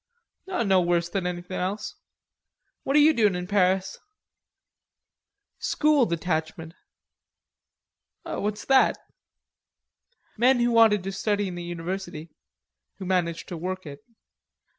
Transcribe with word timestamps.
"No 0.47 0.81
worse 0.81 1.09
than 1.09 1.27
anything 1.27 1.57
else. 1.57 1.93
What 2.81 2.95
are 2.95 2.99
you 2.99 3.13
doin' 3.13 3.35
in 3.35 3.45
Paris?" 3.45 3.99
"School 5.59 6.07
detachment." 6.07 6.73
"What's 8.23 8.65
that?" 8.65 8.97
"Men 10.37 10.59
who 10.59 10.71
wanted 10.71 11.03
to 11.03 11.11
study 11.11 11.47
in 11.49 11.53
the 11.53 11.61
university, 11.61 12.31
who 12.97 13.05
managed 13.05 13.47
to 13.49 13.57
work 13.57 13.85
it." 13.85 14.03